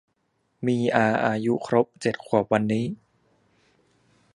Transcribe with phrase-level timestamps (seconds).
[0.67, 2.85] มีอาอายุครบเจ็ดขวบวันนี้